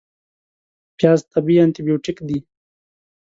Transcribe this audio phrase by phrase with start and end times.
[0.97, 2.39] پیاز طبیعي انتي بیوټیک دی